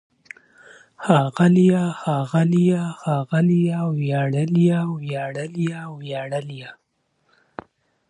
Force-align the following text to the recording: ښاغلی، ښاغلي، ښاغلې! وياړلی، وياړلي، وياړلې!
ښاغلی، 1.03 1.67
ښاغلي، 2.01 2.65
ښاغلې! 3.01 3.61
وياړلی، 3.97 4.67
وياړلي، 5.07 5.67
وياړلې! 6.01 6.61